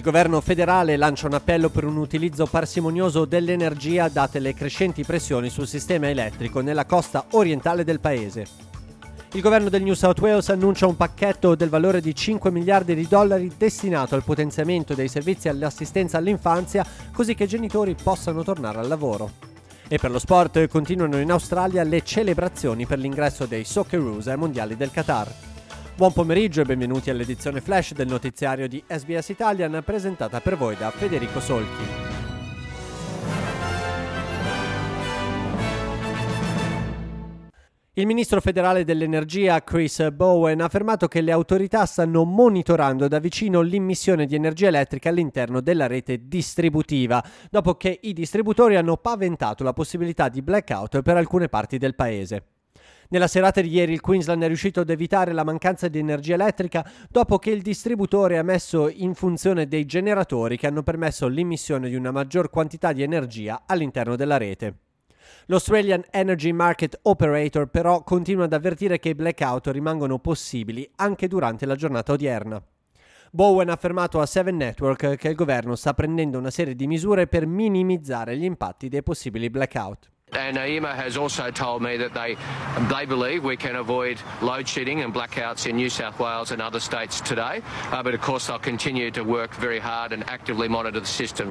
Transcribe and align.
governo 0.00 0.40
federale 0.40 0.96
lancia 0.96 1.26
un 1.26 1.34
appello 1.34 1.68
per 1.68 1.84
un 1.84 1.96
utilizzo 1.96 2.46
parsimonioso 2.46 3.24
dell'energia 3.24 4.08
date 4.08 4.38
le 4.38 4.54
crescenti 4.54 5.04
pressioni 5.04 5.50
sul 5.50 5.66
sistema 5.66 6.08
elettrico 6.08 6.60
nella 6.60 6.86
costa 6.86 7.26
orientale 7.32 7.84
del 7.84 8.00
paese. 8.00 8.46
Il 9.34 9.40
governo 9.40 9.68
del 9.68 9.82
New 9.82 9.94
South 9.94 10.20
Wales 10.20 10.48
annuncia 10.48 10.86
un 10.86 10.96
pacchetto 10.96 11.54
del 11.54 11.68
valore 11.68 12.00
di 12.00 12.14
5 12.14 12.50
miliardi 12.50 12.94
di 12.94 13.08
dollari 13.08 13.52
destinato 13.56 14.14
al 14.14 14.24
potenziamento 14.24 14.94
dei 14.94 15.08
servizi 15.08 15.48
all'assistenza 15.48 16.18
all'infanzia 16.18 16.86
così 17.12 17.34
che 17.34 17.44
i 17.44 17.48
genitori 17.48 17.94
possano 18.00 18.42
tornare 18.42 18.78
al 18.78 18.88
lavoro. 18.88 19.30
E 19.86 19.98
per 19.98 20.10
lo 20.10 20.18
sport 20.18 20.66
continuano 20.68 21.18
in 21.18 21.30
Australia 21.30 21.82
le 21.82 22.02
celebrazioni 22.02 22.86
per 22.86 22.98
l'ingresso 22.98 23.44
dei 23.44 23.64
Socceroos 23.64 24.28
ai 24.28 24.36
mondiali 24.36 24.76
del 24.76 24.90
Qatar. 24.90 25.53
Buon 25.96 26.12
pomeriggio 26.12 26.60
e 26.60 26.64
benvenuti 26.64 27.08
all'edizione 27.08 27.60
flash 27.60 27.92
del 27.92 28.08
notiziario 28.08 28.66
di 28.66 28.82
SBS 28.84 29.28
Italian 29.28 29.80
presentata 29.84 30.40
per 30.40 30.56
voi 30.56 30.74
da 30.74 30.90
Federico 30.90 31.38
Solchi. 31.38 31.84
Il 37.92 38.06
ministro 38.06 38.40
federale 38.40 38.82
dell'energia 38.82 39.62
Chris 39.62 40.10
Bowen 40.10 40.62
ha 40.62 40.64
affermato 40.64 41.06
che 41.06 41.20
le 41.20 41.30
autorità 41.30 41.86
stanno 41.86 42.24
monitorando 42.24 43.06
da 43.06 43.20
vicino 43.20 43.60
l'immissione 43.60 44.26
di 44.26 44.34
energia 44.34 44.66
elettrica 44.66 45.10
all'interno 45.10 45.60
della 45.60 45.86
rete 45.86 46.26
distributiva, 46.26 47.24
dopo 47.48 47.76
che 47.76 48.00
i 48.02 48.12
distributori 48.12 48.74
hanno 48.74 48.96
paventato 48.96 49.62
la 49.62 49.72
possibilità 49.72 50.28
di 50.28 50.42
blackout 50.42 51.02
per 51.02 51.16
alcune 51.16 51.48
parti 51.48 51.78
del 51.78 51.94
paese. 51.94 52.53
Nella 53.14 53.28
serata 53.28 53.60
di 53.60 53.68
ieri 53.68 53.92
il 53.92 54.00
Queensland 54.00 54.42
è 54.42 54.48
riuscito 54.48 54.80
ad 54.80 54.90
evitare 54.90 55.32
la 55.32 55.44
mancanza 55.44 55.86
di 55.86 56.00
energia 56.00 56.34
elettrica 56.34 56.84
dopo 57.08 57.38
che 57.38 57.50
il 57.50 57.62
distributore 57.62 58.38
ha 58.38 58.42
messo 58.42 58.88
in 58.88 59.14
funzione 59.14 59.68
dei 59.68 59.86
generatori 59.86 60.56
che 60.56 60.66
hanno 60.66 60.82
permesso 60.82 61.28
l'immissione 61.28 61.88
di 61.88 61.94
una 61.94 62.10
maggior 62.10 62.50
quantità 62.50 62.92
di 62.92 63.04
energia 63.04 63.62
all'interno 63.66 64.16
della 64.16 64.36
rete. 64.36 64.78
L'Australian 65.46 66.02
Energy 66.10 66.50
Market 66.50 66.98
Operator 67.02 67.68
però 67.68 68.02
continua 68.02 68.46
ad 68.46 68.52
avvertire 68.52 68.98
che 68.98 69.10
i 69.10 69.14
blackout 69.14 69.68
rimangono 69.68 70.18
possibili 70.18 70.90
anche 70.96 71.28
durante 71.28 71.66
la 71.66 71.76
giornata 71.76 72.14
odierna. 72.14 72.60
Bowen 73.30 73.68
ha 73.68 73.74
affermato 73.74 74.20
a 74.20 74.26
Seven 74.26 74.56
Network 74.56 75.14
che 75.14 75.28
il 75.28 75.36
governo 75.36 75.76
sta 75.76 75.94
prendendo 75.94 76.36
una 76.36 76.50
serie 76.50 76.74
di 76.74 76.88
misure 76.88 77.28
per 77.28 77.46
minimizzare 77.46 78.36
gli 78.36 78.42
impatti 78.42 78.88
dei 78.88 79.04
possibili 79.04 79.50
blackout. 79.50 80.10
And 80.32 80.56
AEMA 80.56 80.94
has 80.94 81.16
also 81.16 81.50
told 81.50 81.82
me 81.82 81.96
that 81.96 82.12
they, 82.12 82.36
they 82.88 83.06
believe 83.06 83.44
we 83.44 83.56
can 83.56 83.76
avoid 83.76 84.18
load 84.42 84.66
shedding 84.66 85.02
and 85.02 85.12
blackouts 85.12 85.66
in 85.66 85.76
New 85.76 85.88
South 85.88 86.18
Wales 86.18 86.50
and 86.50 86.60
other 86.60 86.80
states 86.80 87.20
today. 87.20 87.62
Uh, 87.92 88.02
but 88.02 88.14
of 88.14 88.20
course, 88.20 88.46
they'll 88.46 88.58
continue 88.58 89.10
to 89.12 89.22
work 89.22 89.54
very 89.54 89.78
hard 89.78 90.12
and 90.12 90.24
actively 90.28 90.68
monitor 90.68 91.00
the 91.00 91.06
system. 91.06 91.50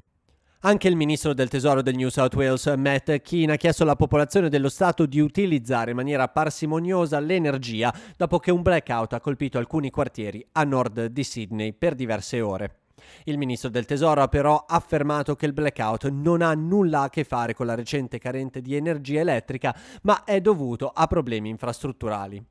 Anche 0.65 0.87
il 0.87 0.95
ministro 0.95 1.33
del 1.33 1.49
tesoro 1.49 1.81
del 1.81 1.95
New 1.95 2.07
South 2.07 2.35
Wales, 2.35 2.73
Matt 2.77 3.21
Keane, 3.21 3.51
ha 3.51 3.55
chiesto 3.57 3.83
alla 3.83 3.97
popolazione 3.97 4.47
dello 4.47 4.69
Stato 4.69 5.05
di 5.05 5.19
utilizzare 5.19 5.91
in 5.91 5.97
maniera 5.97 6.29
parsimoniosa 6.29 7.19
l'energia 7.19 7.93
dopo 8.15 8.39
che 8.39 8.49
un 8.49 8.61
blackout 8.61 9.11
ha 9.11 9.19
colpito 9.19 9.57
alcuni 9.57 9.89
quartieri 9.89 10.45
a 10.53 10.63
nord 10.63 11.07
di 11.07 11.23
Sydney 11.25 11.73
per 11.73 11.95
diverse 11.95 12.39
ore. 12.39 12.82
Il 13.25 13.37
ministro 13.37 13.69
del 13.69 13.85
Tesoro 13.85 14.21
ha 14.21 14.27
però 14.27 14.65
affermato 14.67 15.35
che 15.35 15.45
il 15.45 15.53
blackout 15.53 16.09
non 16.09 16.41
ha 16.41 16.53
nulla 16.53 17.01
a 17.01 17.09
che 17.09 17.23
fare 17.23 17.53
con 17.53 17.65
la 17.65 17.75
recente 17.75 18.19
carente 18.19 18.61
di 18.61 18.75
energia 18.75 19.21
elettrica, 19.21 19.75
ma 20.03 20.23
è 20.23 20.41
dovuto 20.41 20.91
a 20.93 21.07
problemi 21.07 21.49
infrastrutturali. 21.49 22.43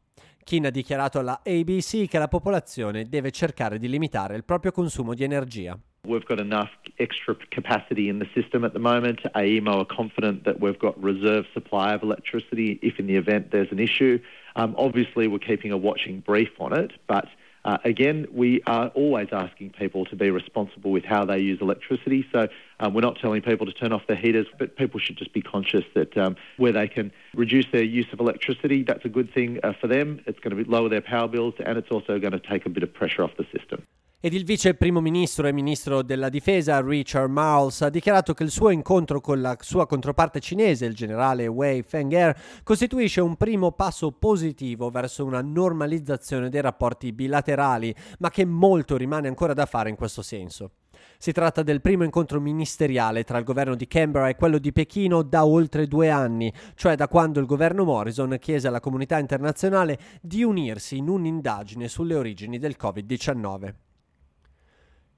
Keane 0.44 0.68
ha 0.68 0.70
dichiarato 0.70 1.18
alla 1.18 1.40
ABC 1.44 2.08
che 2.08 2.18
la 2.18 2.28
popolazione 2.28 3.08
deve 3.08 3.30
cercare 3.30 3.78
di 3.78 3.88
limitare 3.88 4.36
il 4.36 4.44
proprio 4.44 4.72
consumo 4.72 5.14
di 5.14 5.24
energia. 5.24 5.78
We've 6.04 6.24
got 6.26 6.40
enough 6.40 6.70
extra 6.98 7.36
capacity 7.50 8.08
in 8.08 8.18
the 8.18 8.26
system 8.34 8.64
at 8.64 8.72
the 8.72 8.80
moment. 8.80 9.20
AEMO 9.36 9.78
are 9.78 9.86
confident 9.86 10.42
that 10.42 10.58
we've 10.58 10.78
got 10.78 11.00
reserve 11.00 11.46
supply 11.52 11.94
of 11.94 12.02
electricity 12.02 12.80
if 12.82 12.98
in 12.98 13.06
the 13.06 13.14
event 13.14 13.52
there's 13.52 13.70
an 13.70 13.78
issue. 13.78 14.18
Um, 14.56 14.74
obviously, 14.76 15.28
we're 15.28 15.38
keeping 15.38 15.70
a 15.70 15.76
watching 15.76 16.18
brief 16.18 16.50
on 16.58 16.72
it, 16.76 16.90
but 17.06 17.26
Uh, 17.64 17.78
again, 17.84 18.26
we 18.32 18.60
are 18.66 18.88
always 18.88 19.28
asking 19.32 19.70
people 19.70 20.04
to 20.06 20.16
be 20.16 20.30
responsible 20.30 20.90
with 20.90 21.04
how 21.04 21.24
they 21.24 21.38
use 21.38 21.60
electricity. 21.60 22.26
So 22.32 22.48
um, 22.80 22.92
we're 22.92 23.02
not 23.02 23.18
telling 23.20 23.40
people 23.42 23.66
to 23.66 23.72
turn 23.72 23.92
off 23.92 24.02
their 24.08 24.16
heaters, 24.16 24.46
but 24.58 24.76
people 24.76 24.98
should 24.98 25.16
just 25.16 25.32
be 25.32 25.42
conscious 25.42 25.84
that 25.94 26.16
um, 26.16 26.36
where 26.56 26.72
they 26.72 26.88
can 26.88 27.12
reduce 27.34 27.66
their 27.72 27.84
use 27.84 28.06
of 28.12 28.18
electricity, 28.18 28.82
that's 28.82 29.04
a 29.04 29.08
good 29.08 29.32
thing 29.32 29.60
uh, 29.62 29.72
for 29.80 29.86
them. 29.86 30.20
It's 30.26 30.40
going 30.40 30.56
to 30.56 30.70
lower 30.70 30.88
their 30.88 31.00
power 31.00 31.28
bills 31.28 31.54
and 31.64 31.78
it's 31.78 31.90
also 31.90 32.18
going 32.18 32.32
to 32.32 32.40
take 32.40 32.66
a 32.66 32.68
bit 32.68 32.82
of 32.82 32.92
pressure 32.92 33.22
off 33.22 33.36
the 33.36 33.46
system. 33.56 33.86
Ed 34.24 34.34
il 34.34 34.44
vice 34.44 34.74
primo 34.74 35.00
ministro 35.00 35.48
e 35.48 35.52
ministro 35.52 36.00
della 36.00 36.28
difesa 36.28 36.80
Richard 36.80 37.28
Marles 37.28 37.82
ha 37.82 37.90
dichiarato 37.90 38.34
che 38.34 38.44
il 38.44 38.52
suo 38.52 38.70
incontro 38.70 39.20
con 39.20 39.40
la 39.40 39.56
sua 39.58 39.88
controparte 39.88 40.38
cinese, 40.38 40.86
il 40.86 40.94
generale 40.94 41.48
Wei 41.48 41.82
Feng'er, 41.82 42.38
costituisce 42.62 43.20
un 43.20 43.34
primo 43.34 43.72
passo 43.72 44.12
positivo 44.12 44.90
verso 44.90 45.24
una 45.24 45.40
normalizzazione 45.40 46.50
dei 46.50 46.60
rapporti 46.60 47.12
bilaterali, 47.12 47.92
ma 48.20 48.30
che 48.30 48.44
molto 48.44 48.96
rimane 48.96 49.26
ancora 49.26 49.54
da 49.54 49.66
fare 49.66 49.90
in 49.90 49.96
questo 49.96 50.22
senso. 50.22 50.74
Si 51.18 51.32
tratta 51.32 51.64
del 51.64 51.80
primo 51.80 52.04
incontro 52.04 52.40
ministeriale 52.40 53.24
tra 53.24 53.38
il 53.38 53.44
governo 53.44 53.74
di 53.74 53.88
Canberra 53.88 54.28
e 54.28 54.36
quello 54.36 54.58
di 54.58 54.70
Pechino 54.70 55.22
da 55.22 55.44
oltre 55.44 55.88
due 55.88 56.10
anni, 56.10 56.52
cioè 56.76 56.94
da 56.94 57.08
quando 57.08 57.40
il 57.40 57.46
governo 57.46 57.82
Morrison 57.82 58.36
chiese 58.38 58.68
alla 58.68 58.78
comunità 58.78 59.18
internazionale 59.18 59.98
di 60.20 60.44
unirsi 60.44 60.98
in 60.98 61.08
un'indagine 61.08 61.88
sulle 61.88 62.14
origini 62.14 62.60
del 62.60 62.76
Covid-19. 62.80 63.81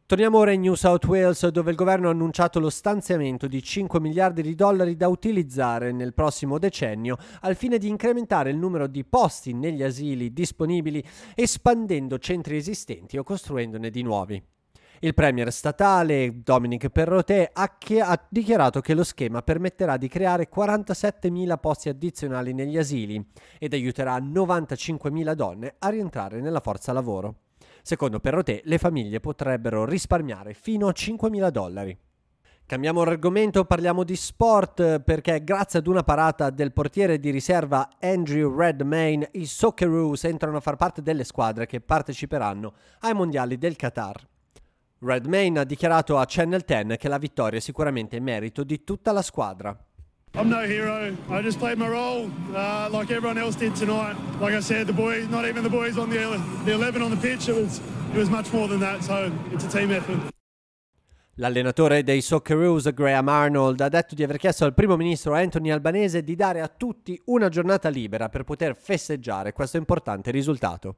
Torniamo 0.06 0.36
ora 0.36 0.52
in 0.52 0.60
New 0.60 0.74
South 0.74 1.06
Wales 1.06 1.48
dove 1.48 1.70
il 1.70 1.78
governo 1.78 2.08
ha 2.08 2.10
annunciato 2.10 2.60
lo 2.60 2.68
stanziamento 2.68 3.46
di 3.46 3.62
5 3.62 3.98
miliardi 4.00 4.42
di 4.42 4.54
dollari 4.54 4.96
da 4.96 5.08
utilizzare 5.08 5.92
nel 5.92 6.12
prossimo 6.12 6.58
decennio 6.58 7.16
al 7.40 7.56
fine 7.56 7.78
di 7.78 7.88
incrementare 7.88 8.50
il 8.50 8.58
numero 8.58 8.86
di 8.86 9.02
posti 9.02 9.54
negli 9.54 9.82
asili 9.82 10.34
disponibili 10.34 11.02
espandendo 11.34 12.18
centri 12.18 12.58
esistenti 12.58 13.16
o 13.16 13.22
costruendone 13.22 13.88
di 13.88 14.02
nuovi. 14.02 14.42
Il 15.00 15.14
premier 15.14 15.50
statale 15.50 16.42
Dominic 16.42 16.90
Perrotet 16.90 17.48
ha, 17.54 17.74
ha, 18.02 18.26
dichiarato 18.28 18.82
che 18.82 18.92
lo 18.92 19.04
schema 19.04 19.40
permetterà 19.40 19.96
di 19.96 20.08
creare 20.08 20.50
47.000 20.54 21.58
posti 21.58 21.88
addizionali 21.88 22.52
negli 22.52 22.76
asili 22.76 23.26
ed 23.58 23.72
aiuterà 23.72 24.18
95.000 24.18 25.32
donne 25.32 25.76
a 25.78 25.88
rientrare 25.88 26.42
nella 26.42 26.60
forza 26.60 26.92
lavoro. 26.92 27.36
Secondo 27.86 28.18
Perrotet, 28.18 28.62
le 28.64 28.78
famiglie 28.78 29.20
potrebbero 29.20 29.84
risparmiare 29.84 30.54
fino 30.54 30.88
a 30.88 30.94
5.000 30.96 31.50
dollari. 31.50 31.94
Cambiamo 32.64 33.02
argomento, 33.02 33.66
parliamo 33.66 34.04
di 34.04 34.16
sport 34.16 35.00
perché 35.00 35.44
grazie 35.44 35.80
ad 35.80 35.86
una 35.86 36.02
parata 36.02 36.48
del 36.48 36.72
portiere 36.72 37.20
di 37.20 37.28
riserva 37.28 37.90
Andrew 38.00 38.58
Redmayne 38.58 39.28
i 39.32 39.44
Socceroos 39.44 40.24
entrano 40.24 40.56
a 40.56 40.60
far 40.60 40.76
parte 40.76 41.02
delle 41.02 41.24
squadre 41.24 41.66
che 41.66 41.82
parteciperanno 41.82 42.72
ai 43.00 43.12
mondiali 43.12 43.58
del 43.58 43.76
Qatar. 43.76 44.28
Redmayne 45.00 45.60
ha 45.60 45.64
dichiarato 45.64 46.16
a 46.16 46.24
Channel 46.26 46.62
10 46.64 46.96
che 46.96 47.08
la 47.08 47.18
vittoria 47.18 47.58
è 47.58 47.62
sicuramente 47.62 48.18
merito 48.18 48.64
di 48.64 48.82
tutta 48.82 49.12
la 49.12 49.20
squadra. 49.20 49.83
I'm 50.36 50.48
no 50.48 50.66
hero. 50.66 51.16
I 51.30 51.42
just 51.42 51.60
played 51.60 51.78
my 51.78 51.86
role 51.86 52.28
uh, 52.56 52.88
like 52.90 53.12
everyone 53.12 53.38
else 53.38 53.54
did 53.54 53.76
tonight. 53.76 54.16
Like 54.40 54.54
I 54.54 54.60
said, 54.60 54.86
the 54.86 54.92
boys, 54.92 55.28
not 55.28 55.46
even 55.46 55.62
the 55.62 55.70
boys 55.70 55.96
on 55.96 56.10
the, 56.10 56.40
the 56.64 56.72
11 56.72 57.02
on 57.02 57.10
the 57.10 57.16
pitch, 57.16 57.48
it 57.48 57.54
was, 57.54 57.80
it 58.12 58.18
was 58.18 58.28
much 58.28 58.52
more 58.52 58.66
than 58.66 58.80
that. 58.80 59.04
So 59.04 59.30
it's 59.52 59.64
a 59.64 59.68
team 59.68 59.92
effort. 59.92 60.32
L'allenatore 61.36 62.02
dei 62.02 62.20
Socceroos, 62.20 62.92
Graham 62.92 63.28
Arnold, 63.28 63.80
ha 63.80 63.88
detto 63.88 64.14
di 64.14 64.24
aver 64.24 64.36
chiesto 64.36 64.64
al 64.64 64.74
primo 64.74 64.96
ministro 64.96 65.34
Anthony 65.34 65.70
Albanese 65.70 66.22
di 66.22 66.34
dare 66.34 66.60
a 66.60 66.68
tutti 66.68 67.20
una 67.26 67.48
giornata 67.48 67.88
libera 67.88 68.28
per 68.28 68.42
poter 68.42 68.76
festeggiare 68.76 69.52
questo 69.52 69.76
importante 69.76 70.32
risultato. 70.32 70.96